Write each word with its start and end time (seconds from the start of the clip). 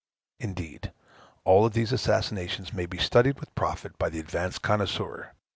Indeed, 0.39 0.93
all 1.43 1.63
of 1.63 1.73
these 1.73 1.91
assassinations 1.91 2.73
may 2.73 2.87
be 2.87 2.97
studied 2.97 3.39
with 3.39 3.53
profit 3.53 3.99
by 3.99 4.09
the 4.09 4.17
advanced 4.19 4.63
connoisseur. 4.63 5.33